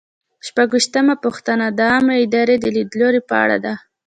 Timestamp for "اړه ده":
3.43-3.73